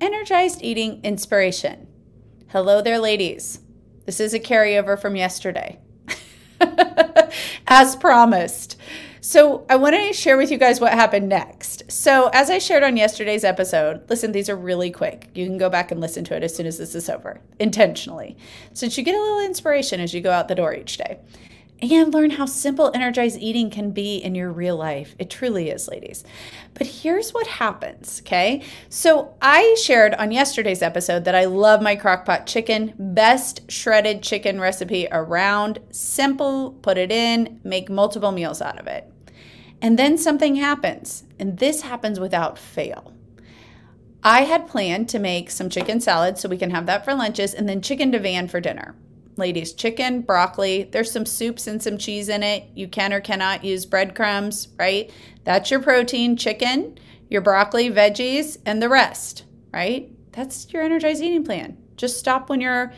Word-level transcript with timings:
Energized 0.00 0.62
eating 0.62 1.00
inspiration. 1.04 1.86
Hello 2.48 2.82
there, 2.82 2.98
ladies. 2.98 3.60
This 4.04 4.20
is 4.20 4.34
a 4.34 4.40
carryover 4.40 5.00
from 5.00 5.16
yesterday. 5.16 5.78
As 7.66 7.96
promised. 7.96 8.76
So, 9.22 9.64
I 9.70 9.76
want 9.76 9.96
to 9.96 10.12
share 10.12 10.36
with 10.36 10.50
you 10.50 10.58
guys 10.58 10.80
what 10.80 10.92
happened 10.92 11.28
next. 11.28 11.90
So, 11.90 12.30
as 12.32 12.50
I 12.50 12.58
shared 12.58 12.84
on 12.84 12.96
yesterday's 12.96 13.42
episode, 13.42 14.08
listen, 14.08 14.32
these 14.32 14.48
are 14.48 14.56
really 14.56 14.90
quick. 14.90 15.30
You 15.34 15.46
can 15.46 15.58
go 15.58 15.70
back 15.70 15.90
and 15.90 16.00
listen 16.00 16.24
to 16.24 16.36
it 16.36 16.44
as 16.44 16.54
soon 16.54 16.66
as 16.66 16.78
this 16.78 16.94
is 16.94 17.08
over, 17.08 17.40
intentionally, 17.58 18.36
since 18.74 18.96
you 18.96 19.02
get 19.02 19.16
a 19.16 19.20
little 19.20 19.40
inspiration 19.40 19.98
as 19.98 20.14
you 20.14 20.20
go 20.20 20.30
out 20.30 20.46
the 20.46 20.54
door 20.54 20.74
each 20.74 20.98
day 20.98 21.18
and 21.82 22.14
learn 22.14 22.30
how 22.30 22.46
simple 22.46 22.90
energized 22.94 23.38
eating 23.38 23.70
can 23.70 23.90
be 23.90 24.16
in 24.16 24.34
your 24.34 24.50
real 24.50 24.76
life. 24.76 25.14
It 25.18 25.28
truly 25.28 25.68
is, 25.68 25.88
ladies. 25.88 26.24
But 26.74 26.86
here's 26.86 27.34
what 27.34 27.46
happens, 27.46 28.22
okay? 28.24 28.62
So 28.88 29.34
I 29.42 29.76
shared 29.82 30.14
on 30.14 30.32
yesterday's 30.32 30.82
episode 30.82 31.24
that 31.24 31.34
I 31.34 31.44
love 31.44 31.82
my 31.82 31.94
crockpot 31.94 32.46
chicken, 32.46 32.94
best 32.98 33.70
shredded 33.70 34.22
chicken 34.22 34.60
recipe 34.60 35.06
around. 35.10 35.78
Simple, 35.90 36.72
put 36.82 36.96
it 36.96 37.12
in, 37.12 37.60
make 37.62 37.90
multiple 37.90 38.32
meals 38.32 38.62
out 38.62 38.78
of 38.78 38.86
it. 38.86 39.12
And 39.82 39.98
then 39.98 40.16
something 40.16 40.56
happens, 40.56 41.24
and 41.38 41.58
this 41.58 41.82
happens 41.82 42.18
without 42.18 42.58
fail. 42.58 43.12
I 44.24 44.42
had 44.42 44.66
planned 44.66 45.10
to 45.10 45.18
make 45.18 45.50
some 45.50 45.68
chicken 45.68 46.00
salad 46.00 46.38
so 46.38 46.48
we 46.48 46.56
can 46.56 46.70
have 46.70 46.86
that 46.86 47.04
for 47.04 47.14
lunches 47.14 47.52
and 47.52 47.68
then 47.68 47.82
chicken 47.82 48.10
divan 48.10 48.48
for 48.48 48.60
dinner 48.60 48.94
ladies 49.36 49.72
chicken, 49.72 50.22
broccoli. 50.22 50.84
There's 50.84 51.10
some 51.10 51.26
soups 51.26 51.66
and 51.66 51.82
some 51.82 51.98
cheese 51.98 52.28
in 52.28 52.42
it. 52.42 52.68
You 52.74 52.88
can 52.88 53.12
or 53.12 53.20
cannot 53.20 53.64
use 53.64 53.86
breadcrumbs, 53.86 54.68
right? 54.78 55.10
That's 55.44 55.70
your 55.70 55.80
protein 55.80 56.36
chicken, 56.36 56.98
your 57.28 57.40
broccoli, 57.40 57.90
veggies, 57.90 58.58
and 58.64 58.82
the 58.82 58.88
rest, 58.88 59.44
right? 59.72 60.10
That's 60.32 60.72
your 60.72 60.82
energized 60.82 61.22
eating 61.22 61.44
plan. 61.44 61.76
Just 61.96 62.18
stop 62.18 62.48
when 62.48 62.60
you're 62.60 62.92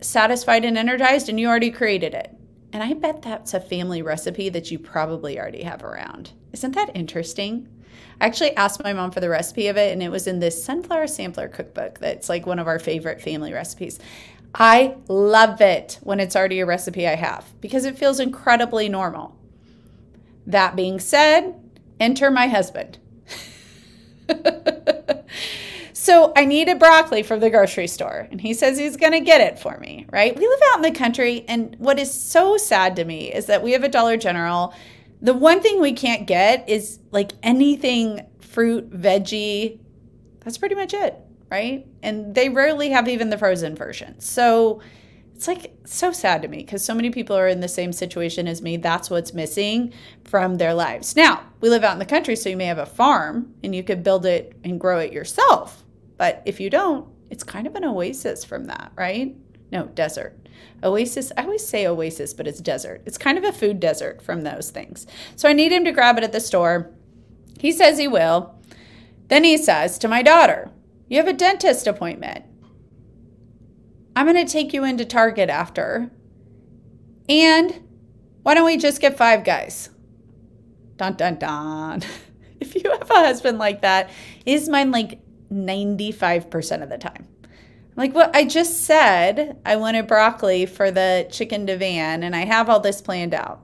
satisfied 0.00 0.64
and 0.64 0.76
energized 0.76 1.28
and 1.28 1.38
you 1.38 1.48
already 1.48 1.70
created 1.70 2.14
it. 2.14 2.34
And 2.72 2.82
I 2.82 2.94
bet 2.94 3.22
that's 3.22 3.54
a 3.54 3.60
family 3.60 4.00
recipe 4.00 4.48
that 4.48 4.70
you 4.70 4.78
probably 4.78 5.38
already 5.38 5.62
have 5.62 5.82
around. 5.82 6.32
Isn't 6.52 6.74
that 6.74 6.90
interesting? 6.94 7.68
I 8.20 8.26
actually 8.26 8.56
asked 8.56 8.82
my 8.82 8.92
mom 8.92 9.10
for 9.10 9.20
the 9.20 9.28
recipe 9.28 9.66
of 9.66 9.76
it, 9.76 9.92
and 9.92 10.02
it 10.02 10.10
was 10.10 10.26
in 10.26 10.40
this 10.40 10.64
sunflower 10.64 11.08
sampler 11.08 11.48
cookbook 11.48 11.98
that's 11.98 12.28
like 12.28 12.46
one 12.46 12.58
of 12.58 12.66
our 12.66 12.78
favorite 12.78 13.20
family 13.20 13.52
recipes. 13.52 13.98
I 14.54 14.96
love 15.08 15.60
it 15.60 15.98
when 16.02 16.20
it's 16.20 16.36
already 16.36 16.60
a 16.60 16.66
recipe 16.66 17.06
I 17.06 17.14
have 17.14 17.52
because 17.60 17.84
it 17.84 17.98
feels 17.98 18.20
incredibly 18.20 18.88
normal. 18.88 19.36
That 20.46 20.76
being 20.76 20.98
said, 20.98 21.54
enter 22.00 22.30
my 22.30 22.48
husband. 22.48 22.98
so 26.02 26.32
I 26.34 26.44
needed 26.44 26.78
broccoli 26.78 27.22
from 27.22 27.40
the 27.40 27.50
grocery 27.50 27.86
store, 27.86 28.28
and 28.30 28.40
he 28.40 28.54
says 28.54 28.78
he's 28.78 28.96
going 28.96 29.12
to 29.12 29.20
get 29.20 29.40
it 29.40 29.58
for 29.58 29.78
me, 29.78 30.06
right? 30.10 30.36
We 30.36 30.46
live 30.46 30.60
out 30.70 30.76
in 30.76 30.82
the 30.82 30.98
country, 30.98 31.44
and 31.48 31.76
what 31.78 31.98
is 31.98 32.12
so 32.12 32.56
sad 32.56 32.96
to 32.96 33.04
me 33.04 33.32
is 33.32 33.46
that 33.46 33.62
we 33.62 33.72
have 33.72 33.84
a 33.84 33.88
Dollar 33.88 34.16
General. 34.16 34.74
The 35.20 35.34
one 35.34 35.60
thing 35.60 35.80
we 35.80 35.92
can't 35.92 36.26
get 36.26 36.68
is 36.68 36.98
like 37.10 37.32
anything 37.42 38.26
fruit, 38.40 38.90
veggie. 38.90 39.78
That's 40.40 40.58
pretty 40.58 40.74
much 40.74 40.92
it 40.92 41.16
right? 41.52 41.86
And 42.02 42.34
they 42.34 42.48
rarely 42.48 42.88
have 42.90 43.08
even 43.08 43.28
the 43.28 43.36
frozen 43.36 43.76
version. 43.76 44.18
So 44.20 44.80
it's 45.34 45.46
like 45.46 45.70
so 45.84 46.10
sad 46.10 46.40
to 46.40 46.48
me 46.48 46.58
because 46.58 46.82
so 46.82 46.94
many 46.94 47.10
people 47.10 47.36
are 47.36 47.46
in 47.46 47.60
the 47.60 47.68
same 47.68 47.92
situation 47.92 48.48
as 48.48 48.62
me. 48.62 48.78
That's 48.78 49.10
what's 49.10 49.34
missing 49.34 49.92
from 50.24 50.56
their 50.56 50.72
lives. 50.72 51.14
Now, 51.14 51.42
we 51.60 51.68
live 51.68 51.84
out 51.84 51.92
in 51.92 51.98
the 51.98 52.06
country, 52.06 52.36
so 52.36 52.48
you 52.48 52.56
may 52.56 52.64
have 52.64 52.78
a 52.78 52.86
farm 52.86 53.52
and 53.62 53.74
you 53.74 53.82
could 53.82 54.02
build 54.02 54.24
it 54.24 54.56
and 54.64 54.80
grow 54.80 54.98
it 54.98 55.12
yourself. 55.12 55.81
But 56.22 56.40
if 56.44 56.60
you 56.60 56.70
don't, 56.70 57.08
it's 57.30 57.42
kind 57.42 57.66
of 57.66 57.74
an 57.74 57.84
oasis 57.84 58.44
from 58.44 58.66
that, 58.66 58.92
right? 58.94 59.34
No, 59.72 59.86
desert. 59.86 60.38
Oasis, 60.84 61.32
I 61.36 61.42
always 61.42 61.66
say 61.66 61.84
oasis, 61.84 62.32
but 62.32 62.46
it's 62.46 62.60
desert. 62.60 63.02
It's 63.06 63.18
kind 63.18 63.38
of 63.38 63.42
a 63.42 63.50
food 63.50 63.80
desert 63.80 64.22
from 64.22 64.42
those 64.42 64.70
things. 64.70 65.04
So 65.34 65.48
I 65.48 65.52
need 65.52 65.72
him 65.72 65.84
to 65.84 65.90
grab 65.90 66.18
it 66.18 66.22
at 66.22 66.30
the 66.30 66.38
store. 66.38 66.92
He 67.58 67.72
says 67.72 67.98
he 67.98 68.06
will. 68.06 68.54
Then 69.26 69.42
he 69.42 69.58
says 69.58 69.98
to 69.98 70.06
my 70.06 70.22
daughter, 70.22 70.70
you 71.08 71.16
have 71.16 71.26
a 71.26 71.32
dentist 71.32 71.88
appointment. 71.88 72.44
I'm 74.14 74.32
going 74.32 74.46
to 74.46 74.52
take 74.52 74.72
you 74.72 74.84
into 74.84 75.04
Target 75.04 75.50
after. 75.50 76.08
And 77.28 77.82
why 78.44 78.54
don't 78.54 78.64
we 78.64 78.76
just 78.76 79.00
get 79.00 79.18
five 79.18 79.42
guys? 79.42 79.90
Dun 80.98 81.14
dun 81.14 81.40
dun. 81.40 82.02
If 82.60 82.76
you 82.76 82.92
have 82.92 83.10
a 83.10 83.14
husband 83.14 83.58
like 83.58 83.82
that, 83.82 84.08
is 84.46 84.68
mine 84.68 84.92
like 84.92 85.18
95% 85.52 86.82
of 86.82 86.88
the 86.88 86.98
time. 86.98 87.28
Like 87.94 88.14
what 88.14 88.34
I 88.34 88.44
just 88.44 88.84
said, 88.84 89.58
I 89.66 89.76
wanted 89.76 90.06
broccoli 90.06 90.66
for 90.66 90.90
the 90.90 91.28
chicken 91.30 91.66
divan 91.66 92.22
and 92.22 92.34
I 92.34 92.46
have 92.46 92.70
all 92.70 92.80
this 92.80 93.02
planned 93.02 93.34
out. 93.34 93.60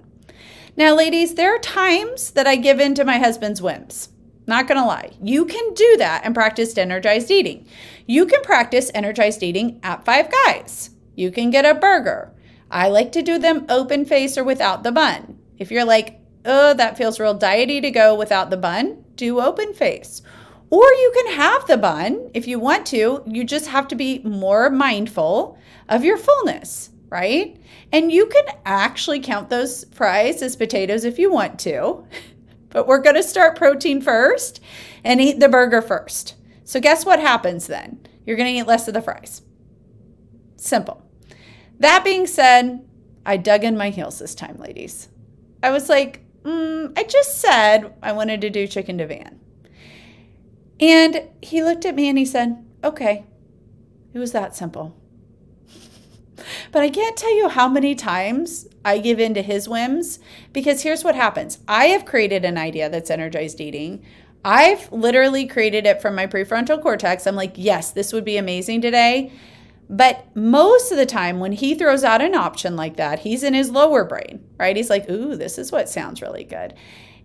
Now, 0.76 0.94
ladies, 0.94 1.34
there 1.34 1.54
are 1.54 1.58
times 1.58 2.32
that 2.32 2.46
I 2.46 2.56
give 2.56 2.78
in 2.78 2.94
to 2.94 3.04
my 3.04 3.18
husband's 3.18 3.62
whims. 3.62 4.10
Not 4.46 4.68
gonna 4.68 4.86
lie. 4.86 5.10
You 5.22 5.44
can 5.44 5.74
do 5.74 5.96
that 5.98 6.22
and 6.24 6.34
practice 6.34 6.76
energized 6.78 7.30
eating. 7.30 7.66
You 8.06 8.26
can 8.26 8.42
practice 8.42 8.90
energized 8.94 9.42
eating 9.42 9.80
at 9.82 10.04
Five 10.04 10.30
Guys. 10.44 10.90
You 11.16 11.30
can 11.30 11.50
get 11.50 11.66
a 11.66 11.74
burger. 11.74 12.32
I 12.70 12.88
like 12.88 13.12
to 13.12 13.22
do 13.22 13.38
them 13.38 13.66
open 13.68 14.04
face 14.04 14.38
or 14.38 14.44
without 14.44 14.84
the 14.84 14.92
bun. 14.92 15.38
If 15.58 15.70
you're 15.70 15.84
like, 15.84 16.20
oh, 16.44 16.74
that 16.74 16.96
feels 16.96 17.18
real 17.18 17.38
diety 17.38 17.82
to 17.82 17.90
go 17.90 18.14
without 18.14 18.50
the 18.50 18.56
bun, 18.56 19.04
do 19.16 19.40
open 19.40 19.74
face. 19.74 20.22
Or 20.70 20.84
you 20.84 21.12
can 21.14 21.34
have 21.34 21.66
the 21.66 21.78
bun 21.78 22.30
if 22.34 22.46
you 22.46 22.58
want 22.58 22.86
to. 22.86 23.22
You 23.26 23.44
just 23.44 23.68
have 23.68 23.88
to 23.88 23.94
be 23.94 24.20
more 24.20 24.68
mindful 24.70 25.58
of 25.88 26.04
your 26.04 26.18
fullness, 26.18 26.90
right? 27.08 27.58
And 27.92 28.12
you 28.12 28.26
can 28.26 28.44
actually 28.66 29.20
count 29.20 29.48
those 29.48 29.84
fries 29.92 30.42
as 30.42 30.56
potatoes 30.56 31.04
if 31.04 31.18
you 31.18 31.32
want 31.32 31.58
to. 31.60 32.04
But 32.70 32.86
we're 32.86 33.00
going 33.00 33.16
to 33.16 33.22
start 33.22 33.56
protein 33.56 34.02
first 34.02 34.60
and 35.02 35.22
eat 35.22 35.40
the 35.40 35.48
burger 35.48 35.80
first. 35.80 36.34
So, 36.64 36.80
guess 36.80 37.06
what 37.06 37.18
happens 37.18 37.66
then? 37.66 38.06
You're 38.26 38.36
going 38.36 38.54
to 38.54 38.60
eat 38.60 38.66
less 38.66 38.86
of 38.88 38.92
the 38.92 39.00
fries. 39.00 39.40
Simple. 40.56 41.02
That 41.80 42.04
being 42.04 42.26
said, 42.26 42.86
I 43.24 43.38
dug 43.38 43.64
in 43.64 43.76
my 43.76 43.88
heels 43.88 44.18
this 44.18 44.34
time, 44.34 44.58
ladies. 44.58 45.08
I 45.62 45.70
was 45.70 45.88
like, 45.88 46.24
mm, 46.42 46.92
I 46.94 47.04
just 47.04 47.38
said 47.38 47.94
I 48.02 48.12
wanted 48.12 48.42
to 48.42 48.50
do 48.50 48.66
chicken 48.66 48.98
divan. 48.98 49.40
And 50.80 51.28
he 51.42 51.62
looked 51.62 51.84
at 51.84 51.94
me 51.94 52.08
and 52.08 52.18
he 52.18 52.24
said, 52.24 52.64
okay. 52.84 53.24
It 54.14 54.18
was 54.18 54.32
that 54.32 54.56
simple. 54.56 54.96
But 56.72 56.82
I 56.82 56.88
can't 56.88 57.16
tell 57.16 57.34
you 57.34 57.48
how 57.48 57.68
many 57.68 57.94
times 57.94 58.68
I 58.84 58.98
give 58.98 59.20
in 59.20 59.34
to 59.34 59.42
his 59.42 59.68
whims 59.68 60.18
because 60.52 60.82
here's 60.82 61.04
what 61.04 61.14
happens 61.14 61.58
I 61.66 61.86
have 61.86 62.04
created 62.04 62.44
an 62.44 62.56
idea 62.56 62.88
that's 62.88 63.10
energized 63.10 63.60
eating. 63.60 64.04
I've 64.44 64.90
literally 64.92 65.46
created 65.46 65.84
it 65.84 66.00
from 66.00 66.14
my 66.14 66.26
prefrontal 66.26 66.80
cortex. 66.80 67.26
I'm 67.26 67.34
like, 67.34 67.54
yes, 67.56 67.90
this 67.90 68.12
would 68.12 68.24
be 68.24 68.36
amazing 68.36 68.80
today. 68.80 69.32
But 69.90 70.34
most 70.36 70.92
of 70.92 70.98
the 70.98 71.06
time, 71.06 71.40
when 71.40 71.52
he 71.52 71.74
throws 71.74 72.04
out 72.04 72.20
an 72.20 72.34
option 72.34 72.76
like 72.76 72.96
that, 72.96 73.20
he's 73.20 73.42
in 73.42 73.54
his 73.54 73.70
lower 73.70 74.04
brain, 74.04 74.44
right? 74.58 74.76
He's 74.76 74.90
like, 74.90 75.08
ooh, 75.10 75.34
this 75.34 75.58
is 75.58 75.72
what 75.72 75.88
sounds 75.88 76.22
really 76.22 76.44
good. 76.44 76.74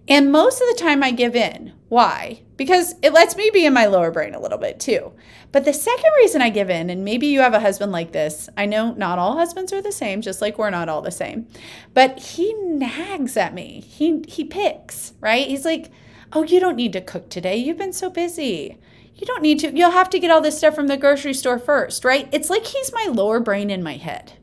And 0.07 0.31
most 0.31 0.61
of 0.61 0.67
the 0.67 0.81
time 0.81 1.01
I 1.01 1.11
give 1.11 1.35
in. 1.35 1.73
Why? 1.87 2.41
Because 2.57 2.95
it 3.01 3.13
lets 3.13 3.35
me 3.35 3.49
be 3.53 3.65
in 3.65 3.73
my 3.73 3.85
lower 3.85 4.11
brain 4.11 4.33
a 4.33 4.39
little 4.39 4.57
bit 4.57 4.79
too. 4.79 5.13
But 5.51 5.63
the 5.63 5.73
second 5.73 6.11
reason 6.17 6.41
I 6.41 6.49
give 6.49 6.69
in, 6.69 6.89
and 6.89 7.05
maybe 7.05 7.27
you 7.27 7.41
have 7.41 7.53
a 7.53 7.59
husband 7.59 7.91
like 7.91 8.11
this, 8.11 8.49
I 8.57 8.65
know 8.65 8.93
not 8.93 9.19
all 9.19 9.37
husbands 9.37 9.71
are 9.71 9.81
the 9.81 9.91
same, 9.91 10.21
just 10.21 10.41
like 10.41 10.57
we're 10.57 10.71
not 10.71 10.89
all 10.89 11.01
the 11.01 11.11
same. 11.11 11.47
But 11.93 12.19
he 12.19 12.53
nags 12.53 13.37
at 13.37 13.53
me. 13.53 13.81
He 13.81 14.23
he 14.27 14.43
picks, 14.43 15.13
right? 15.21 15.47
He's 15.47 15.65
like, 15.65 15.91
"Oh, 16.33 16.43
you 16.43 16.59
don't 16.59 16.75
need 16.75 16.93
to 16.93 17.01
cook 17.01 17.29
today. 17.29 17.57
You've 17.57 17.77
been 17.77 17.93
so 17.93 18.09
busy." 18.09 18.79
You 19.15 19.27
don't 19.27 19.43
need 19.43 19.59
to. 19.59 19.71
You'll 19.71 19.91
have 19.91 20.09
to 20.09 20.19
get 20.19 20.31
all 20.31 20.41
this 20.41 20.57
stuff 20.57 20.73
from 20.73 20.87
the 20.87 20.97
grocery 20.97 21.35
store 21.35 21.59
first, 21.59 22.03
right? 22.03 22.27
It's 22.31 22.49
like 22.49 22.65
he's 22.65 22.91
my 22.91 23.05
lower 23.11 23.39
brain 23.39 23.69
in 23.69 23.83
my 23.83 23.97
head. 23.97 24.33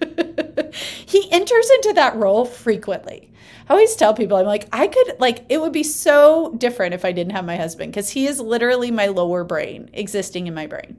he 1.06 1.32
enters 1.32 1.70
into 1.70 1.92
that 1.94 2.14
role 2.14 2.44
frequently. 2.44 3.29
I 3.68 3.72
always 3.72 3.94
tell 3.96 4.14
people, 4.14 4.36
I'm 4.36 4.46
like, 4.46 4.68
I 4.72 4.86
could, 4.86 5.16
like, 5.20 5.44
it 5.48 5.60
would 5.60 5.72
be 5.72 5.82
so 5.82 6.54
different 6.58 6.94
if 6.94 7.04
I 7.04 7.12
didn't 7.12 7.32
have 7.32 7.44
my 7.44 7.56
husband 7.56 7.92
because 7.92 8.10
he 8.10 8.26
is 8.26 8.40
literally 8.40 8.90
my 8.90 9.06
lower 9.06 9.44
brain 9.44 9.90
existing 9.92 10.46
in 10.46 10.54
my 10.54 10.66
brain. 10.66 10.96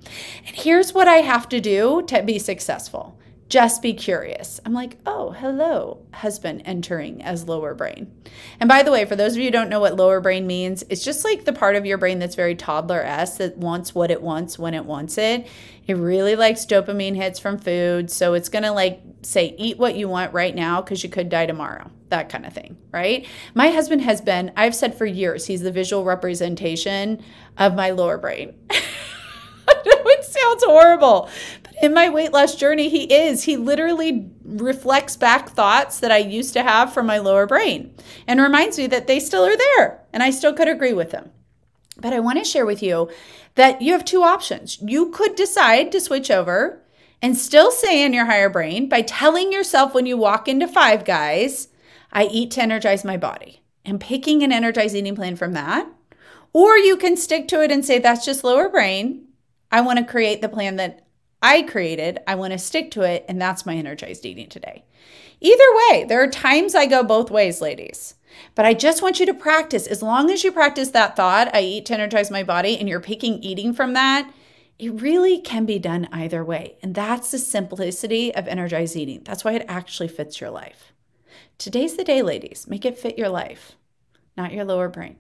And 0.48 0.56
here's 0.56 0.94
what 0.94 1.08
I 1.08 1.18
have 1.18 1.50
to 1.50 1.60
do 1.60 2.04
to 2.08 2.24
be 2.24 2.40
successful 2.40 3.18
just 3.52 3.82
be 3.82 3.94
curious. 3.94 4.62
I'm 4.66 4.72
like, 4.72 4.98
oh, 5.06 5.32
hello, 5.32 6.00
husband 6.14 6.62
entering 6.64 7.22
as 7.22 7.50
lower 7.50 7.76
brain. 7.76 8.10
And 8.62 8.70
by 8.70 8.82
the 8.82 8.92
way, 8.92 9.04
for 9.04 9.18
those 9.18 9.34
of 9.34 9.40
you 9.40 9.46
who 9.46 9.52
don't 9.52 9.68
know 9.68 9.82
what 9.82 9.98
lower 9.98 10.22
brain 10.22 10.48
means, 10.48 10.86
it's 10.88 11.04
just 11.04 11.26
like 11.26 11.44
the 11.44 11.52
part 11.52 11.76
of 11.76 11.86
your 11.86 11.98
brain 11.98 12.18
that's 12.18 12.36
very 12.36 12.56
toddler 12.56 13.02
s 13.02 13.38
that 13.40 13.58
wants 13.58 13.94
what 13.94 14.10
it 14.10 14.22
wants 14.22 14.58
when 14.58 14.74
it 14.74 14.86
wants 14.86 15.18
it. 15.18 15.48
It 15.86 15.96
really 15.96 16.38
likes 16.38 16.66
dopamine 16.66 17.18
hits 17.18 17.40
from 17.40 17.58
food. 17.58 18.10
So 18.10 18.36
it's 18.36 18.48
going 18.48 18.64
to 18.64 18.72
like 18.72 19.02
say, 19.22 19.54
eat 19.58 19.78
what 19.78 19.96
you 19.96 20.08
want 20.08 20.34
right 20.34 20.56
now 20.56 20.82
because 20.82 21.04
you 21.04 21.10
could 21.10 21.28
die 21.28 21.46
tomorrow. 21.46 21.92
That 22.12 22.30
kind 22.30 22.46
of 22.46 22.54
thing, 22.54 22.78
right? 22.92 23.28
My 23.56 23.70
husband 23.70 24.02
has 24.04 24.22
been, 24.22 24.52
I've 24.56 24.76
said 24.76 24.96
for 24.96 25.06
years, 25.06 25.48
he's 25.48 25.62
the 25.62 25.72
visual 25.72 26.06
representation 26.06 27.24
of 27.58 27.76
my 27.76 27.90
lower 27.90 28.18
brain. 28.18 28.54
it 28.70 30.24
sounds 30.24 30.64
horrible, 30.64 31.30
but 31.64 31.74
in 31.82 31.94
my 31.94 32.10
weight 32.10 32.32
loss 32.32 32.56
journey, 32.56 32.90
he 32.90 33.04
is. 33.12 33.44
He 33.44 33.58
literally 33.58 34.30
reflects 34.46 35.18
back 35.18 35.50
thoughts 35.50 36.00
that 36.00 36.12
I 36.12 36.18
used 36.18 36.54
to 36.54 36.64
have 36.64 36.94
from 36.94 37.08
my 37.08 37.18
lower 37.18 37.48
brain 37.48 37.94
and 38.28 38.40
reminds 38.40 38.78
me 38.78 38.88
that 38.88 39.08
they 39.08 39.20
still 39.20 39.44
are 39.44 39.58
there 39.58 40.02
and 40.14 40.22
I 40.22 40.30
still 40.30 40.54
could 40.54 40.68
agree 40.68 40.94
with 40.94 41.12
them. 41.12 41.32
But 41.98 42.14
I 42.14 42.20
want 42.20 42.40
to 42.40 42.46
share 42.46 42.66
with 42.66 42.82
you 42.82 43.10
that 43.56 43.82
you 43.82 43.94
have 43.94 44.06
two 44.06 44.24
options. 44.24 44.80
You 44.82 45.10
could 45.12 45.36
decide 45.36 45.92
to 45.92 46.00
switch 46.00 46.32
over 46.32 46.82
and 47.22 47.38
still 47.38 47.72
say 47.72 48.04
in 48.04 48.14
your 48.14 48.26
higher 48.26 48.50
brain 48.50 48.90
by 48.90 49.02
telling 49.02 49.52
yourself 49.52 49.94
when 49.94 50.06
you 50.06 50.18
walk 50.18 50.48
into 50.48 50.68
Five 50.68 51.06
Guys, 51.06 51.68
I 52.12 52.26
eat 52.26 52.52
to 52.52 52.62
energize 52.62 53.06
my 53.06 53.18
body 53.18 53.62
and 53.86 54.00
picking 54.00 54.44
an 54.44 54.52
energized 54.52 54.96
eating 54.96 55.16
plan 55.16 55.36
from 55.36 55.54
that. 55.54 55.88
Or 56.54 56.78
you 56.78 56.98
can 56.98 57.16
stick 57.16 57.48
to 57.50 57.62
it 57.64 57.72
and 57.72 57.86
say, 57.86 58.00
that's 58.00 58.26
just 58.26 58.44
lower 58.44 58.70
brain. 58.70 59.28
I 59.72 59.82
want 59.82 60.00
to 60.00 60.06
create 60.06 60.42
the 60.42 60.50
plan 60.50 60.76
that 60.76 61.06
I 61.42 61.62
created. 61.62 62.20
I 62.28 62.36
want 62.36 62.52
to 62.54 62.60
stick 62.60 62.92
to 62.92 63.02
it. 63.02 63.26
And 63.30 63.42
that's 63.42 63.66
my 63.66 63.76
energized 63.76 64.26
eating 64.26 64.50
today. 64.50 64.84
Either 65.40 65.64
way, 65.90 66.04
there 66.04 66.22
are 66.22 66.30
times 66.30 66.76
I 66.76 66.86
go 66.86 67.04
both 67.04 67.32
ways, 67.32 67.62
ladies. 67.62 68.16
But 68.54 68.66
I 68.66 68.74
just 68.74 69.02
want 69.02 69.20
you 69.20 69.26
to 69.26 69.34
practice. 69.34 69.88
As 69.88 70.02
long 70.02 70.30
as 70.30 70.44
you 70.44 70.52
practice 70.52 70.92
that 70.92 71.16
thought, 71.16 71.54
I 71.56 71.62
eat 71.62 71.86
to 71.88 71.94
energize 71.94 72.30
my 72.30 72.44
body, 72.44 72.78
and 72.78 72.88
you're 72.88 73.00
picking 73.00 73.42
eating 73.44 73.74
from 73.74 73.94
that, 73.94 74.32
it 74.78 75.02
really 75.02 75.40
can 75.40 75.66
be 75.66 75.80
done 75.80 76.08
either 76.12 76.44
way. 76.44 76.78
And 76.82 76.96
that's 76.96 77.32
the 77.32 77.40
simplicity 77.40 78.34
of 78.34 78.48
energized 78.48 78.96
eating. 78.96 79.22
That's 79.24 79.44
why 79.44 79.54
it 79.54 79.66
actually 79.68 80.08
fits 80.10 80.40
your 80.40 80.50
life. 80.50 80.94
Today's 81.58 81.96
the 81.96 82.04
day, 82.04 82.22
ladies. 82.22 82.68
Make 82.68 82.86
it 82.86 82.98
fit 82.98 83.18
your 83.18 83.30
life, 83.30 83.74
not 84.38 84.54
your 84.54 84.66
lower 84.66 84.90
brain. 84.90 85.18